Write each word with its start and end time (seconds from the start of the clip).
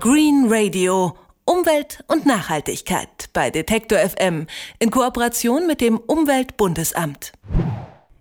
Green 0.00 0.46
Radio. 0.48 1.16
Umwelt 1.44 2.04
und 2.06 2.24
Nachhaltigkeit 2.24 3.30
bei 3.32 3.50
Detektor 3.50 3.98
FM 3.98 4.46
in 4.78 4.92
Kooperation 4.92 5.66
mit 5.66 5.80
dem 5.80 5.98
Umweltbundesamt. 5.98 7.32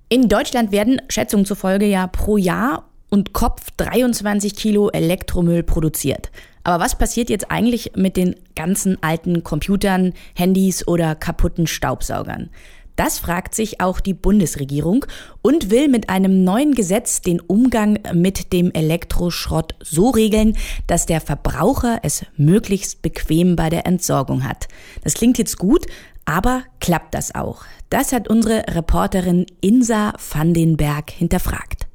In 0.10 0.28
Deutschland 0.28 0.71
werden 0.71 1.00
Schätzungen 1.08 1.46
zufolge 1.46 1.86
ja 1.86 2.08
pro 2.08 2.38
Jahr 2.38 2.90
und 3.12 3.34
Kopf 3.34 3.70
23 3.78 4.55
Kilo 4.55 4.90
Elektromüll 4.90 5.62
produziert. 5.62 6.32
Aber 6.63 6.83
was 6.83 6.97
passiert 6.97 7.29
jetzt 7.29 7.51
eigentlich 7.51 7.91
mit 7.96 8.17
den 8.17 8.35
ganzen 8.55 9.01
alten 9.03 9.44
Computern, 9.44 10.13
Handys 10.33 10.87
oder 10.87 11.13
kaputten 11.13 11.67
Staubsaugern? 11.67 12.49
Das 12.98 13.20
fragt 13.20 13.54
sich 13.54 13.79
auch 13.79 14.00
die 14.00 14.16
Bundesregierung 14.16 15.06
und 15.44 15.70
will 15.70 15.88
mit 15.88 16.09
einem 16.09 16.44
neuen 16.44 16.73
Gesetz 16.73 17.22
den 17.22 17.40
Umgang 17.40 18.00
mit 18.12 18.52
dem 18.52 18.72
Elektroschrott 18.72 19.76
so 19.80 20.09
regeln, 20.09 20.58
dass 20.88 21.05
der 21.05 21.22
Verbraucher 21.22 22.00
es 22.02 22.26
möglichst 22.38 23.04
bequem 23.04 23.55
bei 23.55 23.70
der 23.70 23.86
Entsorgung 23.86 24.44
hat. 24.44 24.68
Das 25.04 25.14
klingt 25.14 25.38
jetzt 25.38 25.60
gut, 25.60 25.86
aber 26.26 26.64
klappt 26.80 27.14
das 27.14 27.36
auch? 27.36 27.66
Das 27.91 28.12
hat 28.14 28.28
unsere 28.30 28.66
Reporterin 28.76 29.46
Insa 29.62 30.14
van 30.32 30.55
den 30.55 30.76
Berg 30.76 31.12
hinterfragt. 31.12 31.88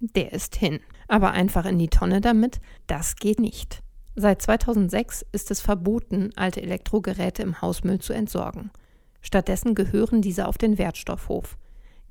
Der 0.00 0.34
ist 0.34 0.54
hin. 0.56 0.80
Aber 1.08 1.32
einfach 1.32 1.64
in 1.64 1.78
die 1.78 1.88
Tonne 1.88 2.20
damit, 2.20 2.60
das 2.86 3.16
geht 3.16 3.40
nicht. 3.40 3.83
Seit 4.16 4.42
2006 4.42 5.26
ist 5.32 5.50
es 5.50 5.60
verboten, 5.60 6.30
alte 6.36 6.62
Elektrogeräte 6.62 7.42
im 7.42 7.60
Hausmüll 7.60 7.98
zu 7.98 8.12
entsorgen. 8.12 8.70
Stattdessen 9.20 9.74
gehören 9.74 10.22
diese 10.22 10.46
auf 10.46 10.56
den 10.56 10.78
Wertstoffhof. 10.78 11.56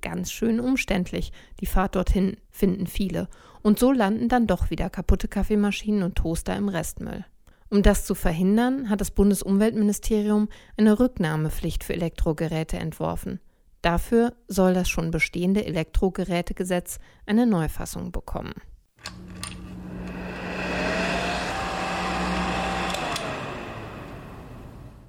Ganz 0.01 0.31
schön 0.31 0.59
umständlich, 0.59 1.31
die 1.61 1.65
Fahrt 1.65 1.95
dorthin 1.95 2.35
finden 2.51 2.87
viele. 2.87 3.29
Und 3.61 3.79
so 3.79 3.93
landen 3.93 4.27
dann 4.27 4.47
doch 4.47 4.69
wieder 4.69 4.89
kaputte 4.89 5.29
Kaffeemaschinen 5.29 6.03
und 6.03 6.15
Toaster 6.15 6.55
im 6.57 6.67
Restmüll. 6.67 7.23
Um 7.69 7.81
das 7.81 8.05
zu 8.05 8.13
verhindern, 8.15 8.89
hat 8.89 8.99
das 8.99 9.11
Bundesumweltministerium 9.11 10.49
eine 10.75 10.99
Rücknahmepflicht 10.99 11.85
für 11.85 11.93
Elektrogeräte 11.93 12.77
entworfen. 12.77 13.39
Dafür 13.81 14.33
soll 14.47 14.73
das 14.73 14.89
schon 14.89 15.09
bestehende 15.09 15.65
Elektrogerätegesetz 15.65 16.99
eine 17.25 17.45
Neufassung 17.45 18.11
bekommen. 18.11 18.53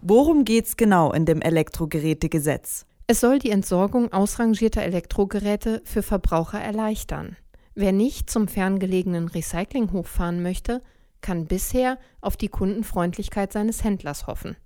Worum 0.07 0.45
geht's 0.45 0.77
genau 0.77 1.13
in 1.13 1.25
dem 1.25 1.41
Elektrogerätegesetz? 1.41 2.85
Es 3.07 3.21
soll 3.21 3.39
die 3.39 3.49
Entsorgung 3.49 4.13
ausrangierter 4.13 4.83
Elektrogeräte 4.83 5.81
für 5.87 6.03
Verbraucher 6.03 6.61
erleichtern. 6.61 7.39
Wer 7.75 7.93
nicht 7.93 8.29
zum 8.29 8.47
ferngelegenen 8.47 9.29
Recyclinghof 9.29 10.07
fahren 10.07 10.43
möchte, 10.43 10.83
kann 11.23 11.47
bisher 11.47 11.97
auf 12.21 12.37
die 12.37 12.49
Kundenfreundlichkeit 12.49 13.51
seines 13.51 13.83
Händlers 13.83 14.27
hoffen. 14.27 14.57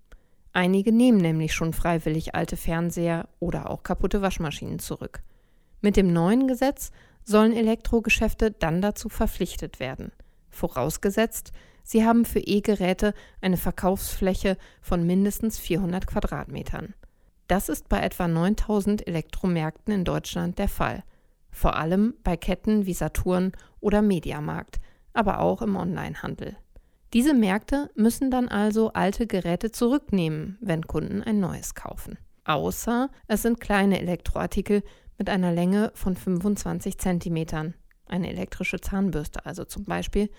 Einige 0.54 0.90
nehmen 0.90 1.18
nämlich 1.18 1.54
schon 1.54 1.72
freiwillig 1.72 2.34
alte 2.34 2.56
Fernseher 2.56 3.28
oder 3.38 3.70
auch 3.70 3.84
kaputte 3.84 4.20
Waschmaschinen 4.22 4.80
zurück. 4.80 5.22
Mit 5.80 5.96
dem 5.96 6.12
neuen 6.12 6.48
Gesetz 6.48 6.90
sollen 7.22 7.52
Elektrogeschäfte 7.52 8.50
dann 8.50 8.82
dazu 8.82 9.08
verpflichtet 9.08 9.78
werden. 9.78 10.10
Vorausgesetzt, 10.58 11.52
Sie 11.84 12.04
haben 12.04 12.24
für 12.24 12.40
E-Geräte 12.40 13.14
eine 13.40 13.56
Verkaufsfläche 13.56 14.58
von 14.82 15.06
mindestens 15.06 15.58
400 15.58 16.06
Quadratmetern. 16.08 16.94
Das 17.46 17.68
ist 17.68 17.88
bei 17.88 18.00
etwa 18.00 18.26
9000 18.26 19.06
Elektromärkten 19.06 19.94
in 19.94 20.04
Deutschland 20.04 20.58
der 20.58 20.68
Fall. 20.68 21.04
Vor 21.52 21.76
allem 21.76 22.14
bei 22.24 22.36
Ketten 22.36 22.86
wie 22.86 22.92
Saturn 22.92 23.52
oder 23.78 24.02
Mediamarkt, 24.02 24.80
aber 25.12 25.38
auch 25.38 25.62
im 25.62 25.76
Onlinehandel. 25.76 26.56
Diese 27.14 27.34
Märkte 27.34 27.88
müssen 27.94 28.30
dann 28.32 28.48
also 28.48 28.92
alte 28.92 29.28
Geräte 29.28 29.70
zurücknehmen, 29.70 30.58
wenn 30.60 30.88
Kunden 30.88 31.22
ein 31.22 31.38
neues 31.38 31.76
kaufen. 31.76 32.18
Außer 32.44 33.10
es 33.28 33.42
sind 33.42 33.60
kleine 33.60 34.00
Elektroartikel 34.00 34.82
mit 35.18 35.30
einer 35.30 35.52
Länge 35.52 35.92
von 35.94 36.16
25 36.16 36.98
cm. 36.98 37.74
Eine 38.08 38.30
elektrische 38.30 38.80
Zahnbürste 38.80 39.44
also 39.44 39.64
zum 39.64 39.84
Beispiel, 39.84 40.30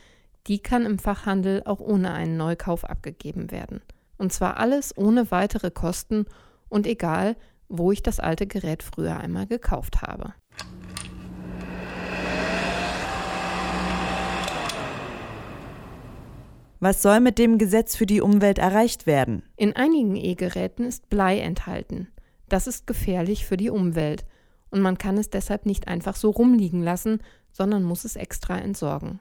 die 0.48 0.60
kann 0.60 0.86
im 0.86 1.00
Fachhandel 1.00 1.62
auch 1.66 1.80
ohne 1.80 2.12
einen 2.12 2.36
Neukauf 2.36 2.84
abgegeben 2.84 3.52
werden. 3.52 3.82
Und 4.18 4.34
zwar 4.34 4.58
alles 4.58 4.98
ohne 4.98 5.32
weitere 5.32 5.70
Kosten 5.70 6.26
und 6.68 6.88
egal, 6.88 7.36
wo 7.68 7.92
ich 7.92 8.02
das 8.02 8.20
alte 8.20 8.48
Gerät 8.48 8.82
früher 8.82 9.18
einmal 9.18 9.46
gekauft 9.46 10.02
habe. 10.02 10.34
Was 16.82 17.02
soll 17.02 17.20
mit 17.20 17.38
dem 17.38 17.58
Gesetz 17.58 17.96
für 17.96 18.06
die 18.06 18.22
Umwelt 18.22 18.58
erreicht 18.58 19.06
werden? 19.06 19.44
In 19.58 19.76
einigen 19.76 20.16
E-Geräten 20.16 20.86
ist 20.86 21.10
Blei 21.10 21.40
enthalten. 21.40 22.08
Das 22.48 22.68
ist 22.68 22.88
gefährlich 22.88 23.46
für 23.46 23.58
die 23.58 23.70
Umwelt 23.70 24.26
und 24.72 24.82
man 24.82 24.98
kann 24.98 25.18
es 25.18 25.30
deshalb 25.30 25.66
nicht 25.66 25.88
einfach 25.88 26.16
so 26.16 26.30
rumliegen 26.30 26.82
lassen, 26.82 27.20
sondern 27.52 27.84
muss 27.84 28.06
es 28.06 28.16
extra 28.16 28.58
entsorgen. 28.58 29.20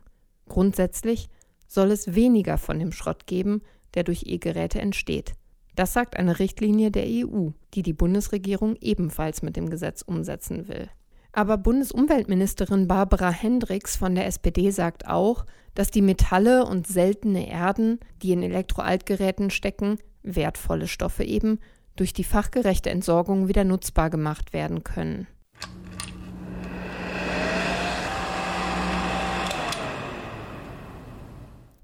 Grundsätzlich 0.48 1.28
soll 1.66 1.90
es 1.90 2.14
weniger 2.14 2.58
von 2.58 2.78
dem 2.78 2.92
Schrott 2.92 3.26
geben, 3.26 3.62
der 3.94 4.04
durch 4.04 4.24
E-Geräte 4.26 4.80
entsteht. 4.80 5.34
Das 5.74 5.92
sagt 5.92 6.16
eine 6.16 6.38
Richtlinie 6.38 6.90
der 6.90 7.04
EU, 7.06 7.50
die 7.74 7.82
die 7.82 7.92
Bundesregierung 7.92 8.76
ebenfalls 8.80 9.42
mit 9.42 9.56
dem 9.56 9.70
Gesetz 9.70 10.02
umsetzen 10.02 10.66
will. 10.66 10.88
Aber 11.32 11.56
Bundesumweltministerin 11.56 12.88
Barbara 12.88 13.30
Hendricks 13.30 13.96
von 13.96 14.14
der 14.14 14.26
SPD 14.26 14.70
sagt 14.70 15.06
auch, 15.06 15.44
dass 15.74 15.90
die 15.90 16.02
Metalle 16.02 16.64
und 16.64 16.88
seltene 16.88 17.48
Erden, 17.48 18.00
die 18.22 18.32
in 18.32 18.42
Elektroaltgeräten 18.42 19.50
stecken, 19.50 19.98
wertvolle 20.22 20.88
Stoffe 20.88 21.22
eben, 21.22 21.60
durch 21.94 22.12
die 22.12 22.24
fachgerechte 22.24 22.90
Entsorgung 22.90 23.46
wieder 23.46 23.64
nutzbar 23.64 24.10
gemacht 24.10 24.52
werden 24.52 24.82
können. 24.82 25.28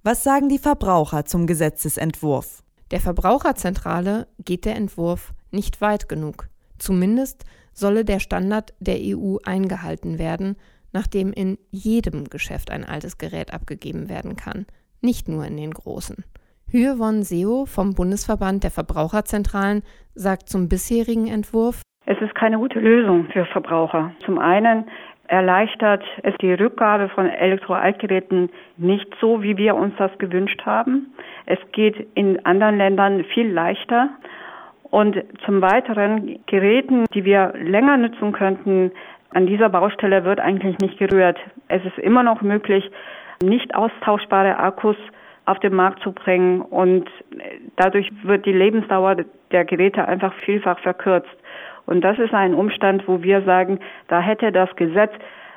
Was 0.07 0.23
sagen 0.23 0.51
die 0.51 0.59
Verbraucher 0.59 1.25
zum 1.25 1.47
Gesetzesentwurf? 1.47 2.63
Der 2.91 3.01
Verbraucherzentrale 3.01 4.27
geht 4.39 4.67
der 4.67 4.77
Entwurf 4.77 5.33
nicht 5.51 5.81
weit 5.81 6.11
genug. 6.11 6.49
Zumindest 6.77 7.47
solle 7.73 8.05
der 8.05 8.21
Standard 8.21 8.75
der 8.81 8.97
EU 8.99 9.39
eingehalten 9.47 10.19
werden, 10.19 10.57
nachdem 10.93 11.33
in 11.33 11.57
jedem 11.71 12.25
Geschäft 12.25 12.71
ein 12.71 12.85
altes 12.85 13.17
Gerät 13.17 13.55
abgegeben 13.55 14.11
werden 14.11 14.37
kann, 14.37 14.67
nicht 15.01 15.27
nur 15.27 15.47
in 15.47 15.57
den 15.57 15.71
großen. 15.71 16.23
Hyewon 16.67 17.23
Seo 17.23 17.65
vom 17.65 17.95
Bundesverband 17.95 18.63
der 18.63 18.73
Verbraucherzentralen 18.73 19.85
sagt 20.15 20.51
zum 20.51 20.69
bisherigen 20.69 21.29
Entwurf, 21.29 21.81
es 22.05 22.21
ist 22.21 22.35
keine 22.35 22.59
gute 22.59 22.79
Lösung 22.79 23.29
für 23.33 23.47
Verbraucher. 23.47 24.13
Zum 24.27 24.39
einen 24.39 24.85
erleichtert 25.29 26.03
es 26.23 26.35
die 26.41 26.53
Rückgabe 26.53 27.09
von 27.09 27.29
Elektroaltgeräten 27.29 28.51
nicht 28.77 29.07
so, 29.21 29.43
wie 29.43 29.57
wir 29.57 29.75
uns 29.75 29.95
das 29.97 30.17
gewünscht 30.19 30.63
haben. 30.65 31.15
Es 31.47 31.59
geht 31.73 32.07
in 32.15 32.45
anderen 32.45 32.77
Ländern 32.77 33.25
viel 33.25 33.51
leichter. 33.51 34.11
Und 34.91 35.17
zum 35.45 35.61
Weiteren 35.61 36.39
Geräten, 36.47 37.07
die 37.15 37.25
wir 37.25 37.53
länger 37.57 37.97
nutzen 37.97 38.33
könnten, 38.33 38.93
an 39.31 39.47
dieser 39.47 39.69
Baustelle 39.69 40.25
wird 40.25 40.39
eigentlich 40.39 40.79
nicht 40.79 40.99
gerührt. 40.99 41.39
Es 41.69 41.85
ist 41.85 41.99
immer 41.99 42.23
noch 42.23 42.43
möglich, 42.43 42.89
nicht 43.43 43.75
austauschbare 43.75 44.59
Akkus 44.59 44.97
auf 45.47 45.59
den 45.59 45.75
Markt 45.75 46.01
zu 46.03 46.13
bringen 46.13 46.61
und 46.63 47.11
dadurch 47.77 48.11
wird 48.23 48.47
die 48.47 48.53
Lebensdauer 48.53 49.17
der 49.51 49.65
Geräte 49.65 50.07
einfach 50.07 50.33
vielfach 50.45 50.79
verkürzt. 50.79 51.37
Und 51.87 52.03
das 52.03 52.19
ist 52.19 52.33
ein 52.33 52.55
Umstand, 52.55 53.07
wo 53.07 53.23
wir 53.23 53.43
sagen, 53.43 53.79
da 54.09 54.21
hätte 54.21 54.53
das 54.53 54.75
Gesetz 54.77 55.13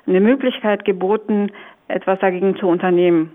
eine 0.05 0.19
Möglichkeit 0.19 0.85
geboten, 0.85 1.51
etwas 1.87 2.19
dagegen 2.19 2.55
zu 2.57 2.67
unternehmen. 2.67 3.31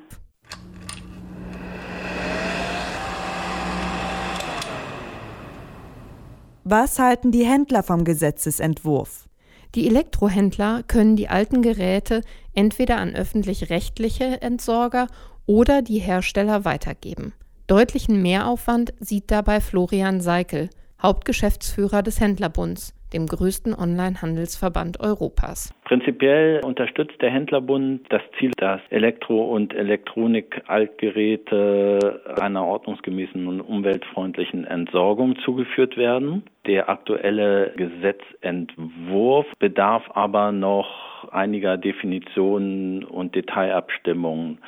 Was 6.65 6.99
halten 6.99 7.33
die 7.33 7.45
Händler 7.45 7.83
vom 7.83 8.05
Gesetzesentwurf? 8.05 9.29
Die 9.75 9.89
Elektrohändler 9.89 10.83
können 10.87 11.17
die 11.17 11.29
alten 11.29 11.61
Geräte 11.61 12.21
entweder 12.55 12.99
an 12.99 13.15
öffentlich-rechtliche 13.15 14.41
Entsorger 14.43 15.09
oder 15.47 15.83
die 15.83 15.99
Hersteller 15.99 16.65
weitergeben. 16.65 17.33
Deutlichen 17.67 18.23
Mehraufwand 18.23 18.93
sieht 19.01 19.31
dabei 19.31 19.61
Florian 19.61 20.21
Seikel, 20.21 20.69
Hauptgeschäftsführer 21.03 22.03
des 22.03 22.21
Händlerbunds, 22.21 22.95
dem 23.13 23.27
größten 23.27 23.75
Online-Handelsverband 23.75 25.01
Europas. 25.01 25.75
Prinzipiell 25.85 26.65
unterstützt 26.65 27.21
der 27.21 27.31
Händlerbund 27.31 28.07
das 28.11 28.23
Ziel, 28.39 28.53
dass 28.57 28.81
Elektro- 28.91 29.53
und 29.53 29.75
Elektronik-Altgeräte 29.75 32.23
einer 32.41 32.65
ordnungsgemäßen 32.65 33.47
und 33.47 33.61
umweltfreundlichen 33.61 34.65
Entsorgung 34.65 35.37
zugeführt 35.45 35.97
werden. 35.97 36.43
Der 36.67 36.89
aktuelle 36.89 37.73
Gesetzentwurf 37.77 39.47
bedarf 39.59 40.05
aber 40.15 40.53
noch 40.53 41.33
einiger 41.33 41.77
Definitionen 41.77 43.05
und 43.05 43.35
Detailabstimmungen 43.35 44.59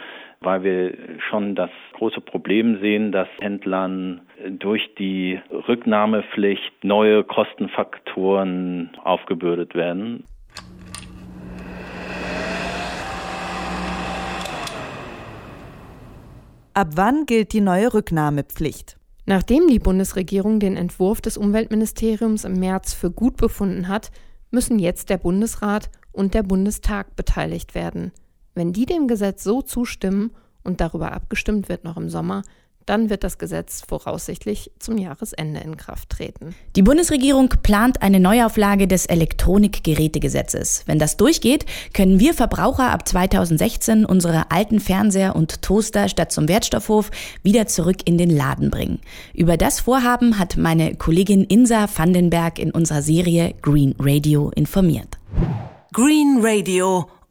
weil 0.45 0.63
wir 0.63 0.95
schon 1.31 1.55
das 1.55 1.71
große 1.95 2.21
Problem 2.21 2.81
sehen, 2.81 3.13
dass 3.13 3.29
Händlern 3.41 4.21
durch 4.51 4.95
die 4.99 5.41
Rücknahmepflicht 5.69 6.85
neue 6.85 7.25
Kostenfaktoren 7.25 8.91
aufgebürdet 9.03 9.75
werden. 9.75 10.25
Ab 16.75 16.89
wann 16.97 17.25
gilt 17.27 17.53
die 17.53 17.61
neue 17.61 17.95
Rücknahmepflicht? 17.95 18.97
Nachdem 19.27 19.69
die 19.69 19.79
Bundesregierung 19.79 20.59
den 20.59 20.77
Entwurf 20.77 21.21
des 21.21 21.37
Umweltministeriums 21.37 22.45
im 22.45 22.55
März 22.55 22.95
für 22.95 23.11
gut 23.11 23.37
befunden 23.37 23.89
hat, 23.89 24.11
müssen 24.51 24.79
jetzt 24.79 25.09
der 25.09 25.19
Bundesrat 25.19 25.89
und 26.13 26.35
der 26.35 26.43
Bundestag 26.43 27.17
beteiligt 27.17 27.75
werden. 27.75 28.13
Wenn 28.55 28.73
die 28.73 28.87
dem 28.87 29.09
Gesetz 29.09 29.43
so 29.43 29.63
zustimmen 29.63 30.31
und 30.63 30.81
darüber 30.81 31.13
abgestimmt 31.13 31.69
wird 31.69 31.85
noch 31.85 31.97
im 31.97 32.09
Sommer, 32.09 32.43
dann 32.87 33.11
wird 33.11 33.25
das 33.25 33.39
Gesetz 33.39 33.83
voraussichtlich 33.87 34.71
zum 34.79 34.99
Jahresende 34.99 35.61
in 35.61 35.77
Kraft 35.77 36.11
treten. 36.11 36.55
Die 36.77 36.83
Bundesregierung 36.83 37.49
plant 37.63 38.03
eine 38.03 38.21
Neuauflage 38.21 38.87
des 38.87 39.07
Elektronikgerätegesetzes. 39.07 40.83
Wenn 40.87 40.99
das 40.99 41.17
durchgeht, 41.17 41.65
können 41.95 42.21
wir 42.21 42.35
Verbraucher 42.35 42.91
ab 42.91 43.09
2016 43.09 44.05
unsere 44.05 44.51
alten 44.51 44.81
Fernseher 44.81 45.35
und 45.35 45.63
Toaster 45.63 46.09
statt 46.09 46.31
zum 46.31 46.49
Wertstoffhof 46.49 47.11
wieder 47.43 47.67
zurück 47.67 47.99
in 48.05 48.19
den 48.19 48.31
Laden 48.31 48.71
bringen. 48.71 49.01
Über 49.33 49.57
das 49.57 49.81
Vorhaben 49.81 50.39
hat 50.39 50.57
meine 50.57 50.95
Kollegin 50.95 51.45
Insa 51.45 51.89
Vandenberg 51.93 52.59
in 52.59 52.71
unserer 52.71 53.03
Serie 53.03 53.55
Green 53.63 53.95
Radio 53.99 54.51
informiert. 54.55 55.19
Green 55.93 56.41
Radio 56.43 57.07